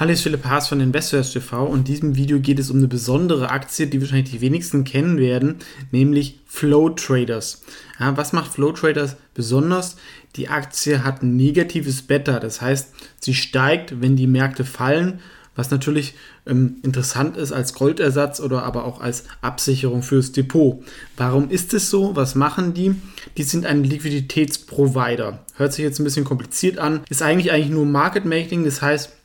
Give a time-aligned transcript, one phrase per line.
[0.00, 2.88] Hallo, ich Philipp Haas von Investors TV und in diesem Video geht es um eine
[2.88, 5.56] besondere Aktie, die wahrscheinlich die wenigsten kennen werden,
[5.90, 7.60] nämlich Flow Traders.
[7.98, 9.96] Ja, was macht Flow Traders besonders?
[10.36, 15.20] Die Aktie hat ein negatives Beta, das heißt, sie steigt, wenn die Märkte fallen,
[15.54, 16.14] was natürlich
[16.46, 20.82] ähm, interessant ist als Goldersatz oder aber auch als Absicherung fürs Depot.
[21.18, 22.16] Warum ist es so?
[22.16, 22.94] Was machen die?
[23.36, 25.44] Die sind ein Liquiditätsprovider.
[25.56, 29.19] Hört sich jetzt ein bisschen kompliziert an, ist eigentlich eigentlich nur Market Making, das heißt,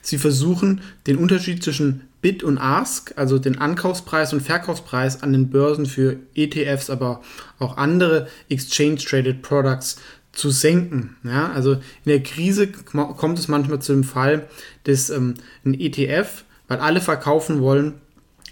[0.00, 5.50] Sie versuchen den Unterschied zwischen Bid und Ask, also den Ankaufspreis und Verkaufspreis an den
[5.50, 7.20] Börsen für ETFs, aber
[7.58, 9.96] auch andere Exchange Traded Products
[10.32, 11.16] zu senken.
[11.24, 14.48] Ja, also in der Krise kommt es manchmal zu dem Fall,
[14.84, 17.94] dass ähm, ein ETF, weil alle verkaufen wollen,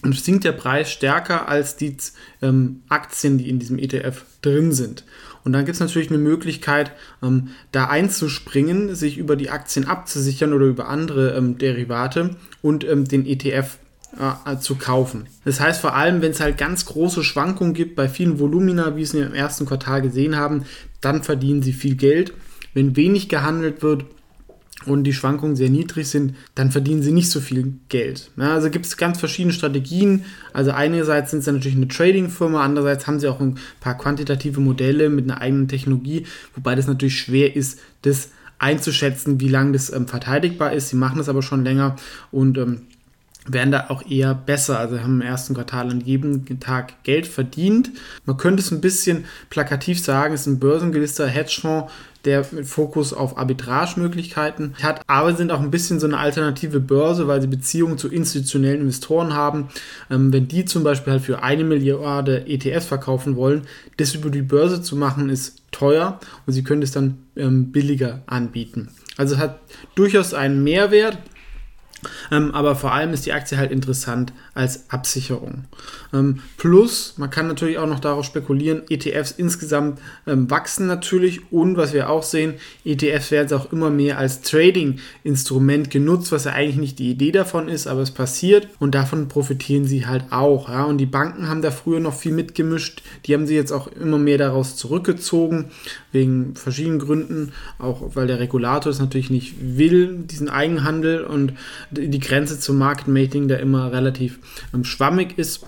[0.02, 1.96] und sinkt der Preis stärker als die
[2.40, 5.04] ähm, Aktien, die in diesem ETF drin sind.
[5.44, 10.52] Und dann gibt es natürlich eine Möglichkeit, ähm, da einzuspringen, sich über die Aktien abzusichern
[10.52, 13.78] oder über andere ähm, Derivate und ähm, den ETF
[14.18, 15.26] äh, zu kaufen.
[15.44, 18.98] Das heißt vor allem, wenn es halt ganz große Schwankungen gibt bei vielen Volumina, wie
[18.98, 20.64] wir es im ersten Quartal gesehen haben,
[21.00, 22.32] dann verdienen sie viel Geld.
[22.74, 24.04] Wenn wenig gehandelt wird,
[24.86, 28.30] und die Schwankungen sehr niedrig sind, dann verdienen sie nicht so viel Geld.
[28.36, 30.24] Ja, also gibt es ganz verschiedene Strategien.
[30.52, 35.10] Also einerseits sind sie natürlich eine Trading-Firma, andererseits haben sie auch ein paar quantitative Modelle
[35.10, 40.06] mit einer eigenen Technologie, wobei das natürlich schwer ist, das einzuschätzen, wie lange das ähm,
[40.06, 40.90] verteidigbar ist.
[40.90, 41.96] Sie machen das aber schon länger
[42.30, 42.82] und ähm,
[43.46, 44.78] werden da auch eher besser.
[44.78, 47.90] Also haben im ersten Quartal an jedem Tag Geld verdient.
[48.26, 51.90] Man könnte es ein bisschen plakativ sagen, es ist ein börsengelisteter Hedgefonds,
[52.24, 57.28] der mit Fokus auf Arbitragemöglichkeiten hat, aber sind auch ein bisschen so eine alternative Börse,
[57.28, 59.68] weil sie Beziehungen zu institutionellen Investoren haben.
[60.10, 63.62] Ähm, wenn die zum Beispiel halt für eine Milliarde ETFs verkaufen wollen,
[63.96, 68.22] das über die Börse zu machen, ist teuer und sie können es dann ähm, billiger
[68.26, 68.88] anbieten.
[69.16, 69.60] Also es hat
[69.94, 71.18] durchaus einen Mehrwert.
[72.30, 75.64] Ähm, aber vor allem ist die Aktie halt interessant als Absicherung.
[76.12, 81.76] Ähm, plus, man kann natürlich auch noch darauf spekulieren, ETFs insgesamt ähm, wachsen natürlich und
[81.76, 82.54] was wir auch sehen,
[82.84, 87.68] ETFs werden auch immer mehr als Trading-Instrument genutzt, was ja eigentlich nicht die Idee davon
[87.68, 90.68] ist, aber es passiert und davon profitieren sie halt auch.
[90.68, 90.84] Ja?
[90.84, 94.18] Und die Banken haben da früher noch viel mitgemischt, die haben sie jetzt auch immer
[94.18, 95.66] mehr daraus zurückgezogen,
[96.12, 101.54] wegen verschiedenen Gründen, auch weil der Regulator es natürlich nicht will, diesen Eigenhandel und
[101.90, 104.38] die Grenze zum Market Making da immer relativ
[104.74, 105.66] ähm, schwammig ist.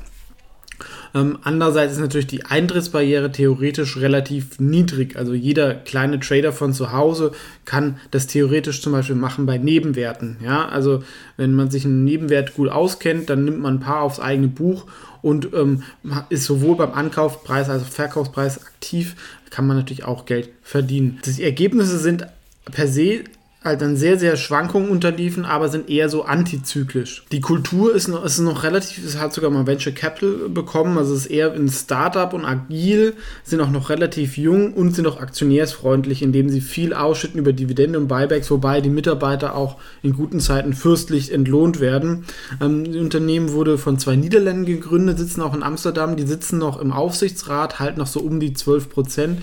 [1.14, 5.16] Ähm, andererseits ist natürlich die Eintrittsbarriere theoretisch relativ niedrig.
[5.16, 7.32] Also jeder kleine Trader von zu Hause
[7.64, 10.38] kann das theoretisch zum Beispiel machen bei Nebenwerten.
[10.42, 11.02] Ja, also
[11.36, 14.86] wenn man sich einen Nebenwert gut auskennt, dann nimmt man ein paar aufs eigene Buch
[15.20, 15.82] und ähm,
[16.30, 19.14] ist sowohl beim Ankaufspreis als auch Verkaufspreis aktiv,
[19.50, 21.20] kann man natürlich auch Geld verdienen.
[21.24, 22.26] Die Ergebnisse sind
[22.70, 23.24] per se
[23.64, 27.24] halt dann sehr, sehr Schwankungen unterliefen, aber sind eher so antizyklisch.
[27.30, 31.14] Die Kultur ist noch, ist noch relativ, es hat sogar mal Venture Capital bekommen, also
[31.14, 33.14] ist eher ein Startup und agil,
[33.44, 37.98] sind auch noch relativ jung und sind auch aktionärsfreundlich, indem sie viel ausschütten über Dividende
[37.98, 42.24] und Buybacks, wobei die Mitarbeiter auch in guten Zeiten fürstlich entlohnt werden.
[42.60, 46.80] Ähm, das Unternehmen wurde von zwei Niederländern gegründet, sitzen auch in Amsterdam, die sitzen noch
[46.80, 49.38] im Aufsichtsrat, halten noch so um die 12 Prozent.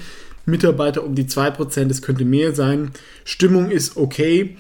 [0.49, 2.91] Mitarbeiter um die 2%, es könnte mehr sein.
[3.23, 4.57] Stimmung ist okay,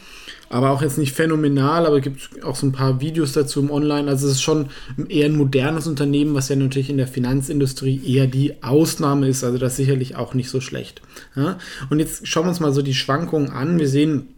[0.49, 3.69] aber auch jetzt nicht phänomenal, aber es gibt auch so ein paar Videos dazu im
[3.69, 4.09] Online.
[4.09, 4.69] Also es ist schon
[5.07, 9.43] eher ein modernes Unternehmen, was ja natürlich in der Finanzindustrie eher die Ausnahme ist.
[9.43, 11.01] Also das ist sicherlich auch nicht so schlecht.
[11.35, 11.59] Ja?
[11.89, 13.79] Und jetzt schauen wir uns mal so die Schwankungen an.
[13.79, 14.29] Wir sehen,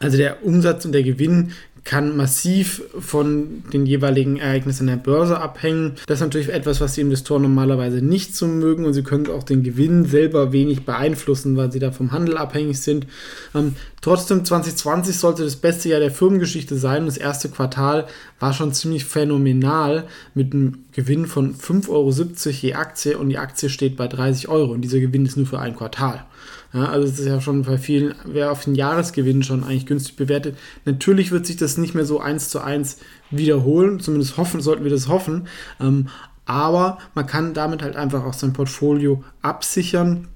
[0.00, 1.52] also der Umsatz und der Gewinn
[1.84, 5.92] kann massiv von den jeweiligen Ereignissen der Börse abhängen.
[6.06, 9.42] Das ist natürlich etwas, was die Investoren normalerweise nicht so mögen und sie können auch
[9.42, 13.06] den Gewinn selber wenig beeinflussen, weil sie da vom Handel abhängig sind.
[13.54, 17.06] Ähm, trotzdem 2020 sollte das beste Jahr der Firmengeschichte sein.
[17.06, 18.06] Das erste Quartal
[18.38, 23.68] war schon ziemlich phänomenal mit einem Gewinn von 5,70 Euro je Aktie und die Aktie
[23.68, 26.24] steht bei 30 Euro und dieser Gewinn ist nur für ein Quartal.
[26.72, 30.16] Ja, also es ist ja schon bei vielen, wer auf den Jahresgewinn schon eigentlich günstig
[30.16, 30.56] bewertet.
[30.84, 32.98] Natürlich wird sich das nicht mehr so eins zu eins
[33.30, 35.48] wiederholen, zumindest hoffen, sollten wir das hoffen.
[35.80, 36.08] Ähm,
[36.44, 40.28] aber man kann damit halt einfach auch sein Portfolio absichern.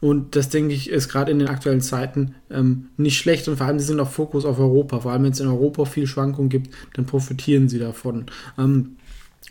[0.00, 3.48] Und das, denke ich, ist gerade in den aktuellen Zeiten ähm, nicht schlecht.
[3.48, 5.00] Und vor allem, sie sind auch Fokus auf Europa.
[5.00, 8.26] Vor allem, wenn es in Europa viel Schwankungen gibt, dann profitieren sie davon.
[8.58, 8.96] Ähm,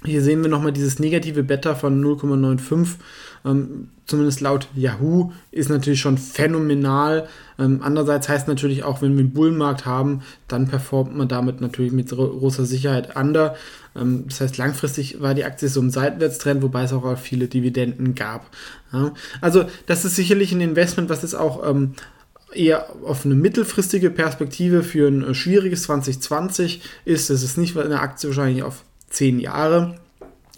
[0.05, 2.95] hier sehen wir nochmal dieses negative Beta von 0,95.
[3.45, 7.27] Ähm, zumindest laut Yahoo ist natürlich schon phänomenal.
[7.59, 11.91] Ähm, andererseits heißt natürlich auch, wenn wir einen Bullenmarkt haben, dann performt man damit natürlich
[11.91, 13.55] mit großer Sicherheit under.
[13.95, 18.15] Ähm, das heißt, langfristig war die Aktie so im Seitwärtstrend, wobei es auch viele Dividenden
[18.15, 18.49] gab.
[18.91, 19.13] Ja?
[19.41, 21.93] Also das ist sicherlich ein Investment, was es auch ähm,
[22.53, 27.29] eher auf eine mittelfristige Perspektive für ein äh, schwieriges 2020 ist.
[27.29, 29.95] Es ist nicht eine Aktie wahrscheinlich auf 10 Jahre.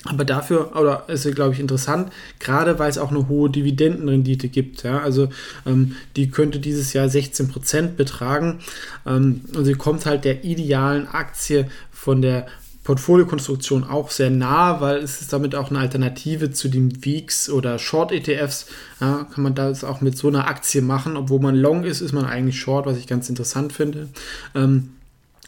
[0.08, 4.84] Aber dafür, oder ist glaube ich, interessant, gerade weil es auch eine hohe Dividendenrendite gibt.
[4.84, 5.00] Ja?
[5.00, 5.30] Also
[5.66, 8.60] ähm, die könnte dieses Jahr 16% betragen.
[9.08, 12.46] Ähm, und sie kommt halt der idealen Aktie von der
[12.84, 17.80] Portfoliokonstruktion auch sehr nah, weil es ist damit auch eine Alternative zu den Weeks oder
[17.80, 18.68] Short ETFs.
[19.02, 22.14] Ja, kann man das auch mit so einer Aktie machen, obwohl man Long ist, ist
[22.14, 24.10] man eigentlich Short, was ich ganz interessant finde.
[24.54, 24.92] Ähm,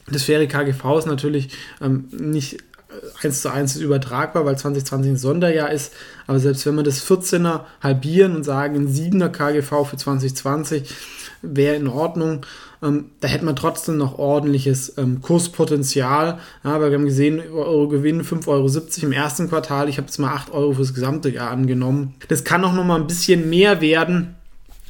[0.10, 1.50] das faire KGV ist natürlich
[1.80, 2.57] ähm, nicht
[3.22, 5.94] eins zu eins übertragbar, weil 2020 ein Sonderjahr ist.
[6.28, 10.90] Aber selbst wenn wir das 14er halbieren und sagen, ein 7er KGV für 2020
[11.42, 12.46] wäre in Ordnung,
[12.82, 16.40] ähm, da hätte man trotzdem noch ordentliches ähm, Kurspotenzial.
[16.64, 18.70] Ja, aber wir haben gesehen, Euro Gewinn 5,70 Euro
[19.02, 19.90] im ersten Quartal.
[19.90, 22.16] Ich habe jetzt mal 8 Euro fürs gesamte Jahr angenommen.
[22.28, 24.36] Das kann auch noch mal ein bisschen mehr werden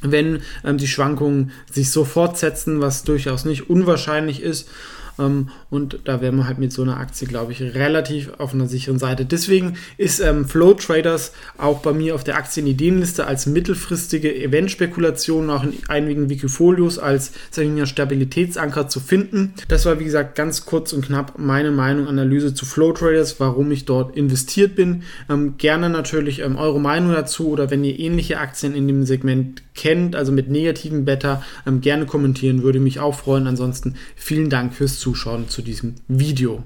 [0.00, 4.68] wenn ähm, die Schwankungen sich so fortsetzen, was durchaus nicht unwahrscheinlich ist.
[5.18, 8.66] Ähm, und da wären wir halt mit so einer Aktie, glaube ich, relativ auf einer
[8.66, 9.24] sicheren Seite.
[9.24, 15.64] Deswegen ist ähm, Flow Traders auch bei mir auf der Aktienideenliste als mittelfristige Eventspekulation auch
[15.64, 19.54] in einigen Wikifolios als wir, Stabilitätsanker zu finden.
[19.68, 23.70] Das war, wie gesagt, ganz kurz und knapp meine Meinung, Analyse zu Flow Traders, warum
[23.70, 25.02] ich dort investiert bin.
[25.28, 29.62] Ähm, gerne natürlich ähm, eure Meinung dazu oder wenn ihr ähnliche Aktien in dem Segment
[29.74, 33.46] kennt, also mit negativen Beta, ähm, gerne kommentieren, würde mich auch freuen.
[33.46, 36.64] Ansonsten vielen Dank fürs Zuschauen zu diesem Video.